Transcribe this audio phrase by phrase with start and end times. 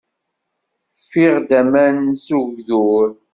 [1.01, 3.09] Ffiɣ-d aman s ugdur.